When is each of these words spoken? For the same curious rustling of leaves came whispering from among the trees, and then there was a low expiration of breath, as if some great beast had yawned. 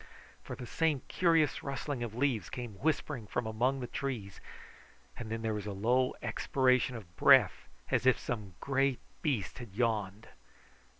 For 0.41 0.55
the 0.55 0.65
same 0.65 1.03
curious 1.09 1.61
rustling 1.61 2.01
of 2.01 2.15
leaves 2.15 2.49
came 2.49 2.71
whispering 2.79 3.27
from 3.27 3.45
among 3.45 3.81
the 3.81 3.85
trees, 3.85 4.41
and 5.15 5.29
then 5.29 5.43
there 5.43 5.53
was 5.53 5.67
a 5.67 5.73
low 5.73 6.15
expiration 6.23 6.95
of 6.95 7.15
breath, 7.15 7.69
as 7.91 8.07
if 8.07 8.17
some 8.17 8.55
great 8.59 8.97
beast 9.21 9.59
had 9.59 9.73
yawned. 9.75 10.29